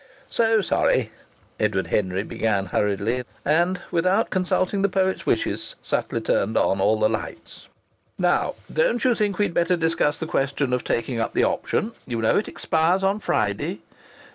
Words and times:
"So 0.31 0.61
sorry!" 0.61 1.11
Edward 1.59 1.85
Henry 1.85 2.23
began 2.23 2.65
hurriedly, 2.65 3.23
and, 3.45 3.79
without 3.91 4.31
consulting 4.31 4.81
the 4.81 4.89
poet's 4.89 5.27
wishes, 5.27 5.75
subtly 5.83 6.21
turned 6.21 6.57
on 6.57 6.81
all 6.81 6.97
the 6.97 7.07
lights. 7.07 7.67
"Now, 8.17 8.55
don't 8.73 9.03
you 9.05 9.13
think 9.13 9.37
we'd 9.37 9.53
better 9.53 9.77
discuss 9.77 10.17
the 10.17 10.25
question 10.25 10.73
of 10.73 10.83
taking 10.83 11.19
up 11.19 11.35
the 11.35 11.43
option? 11.43 11.91
You 12.07 12.19
know, 12.19 12.35
it 12.39 12.47
expires 12.47 13.03
on 13.03 13.19
Friday." 13.19 13.81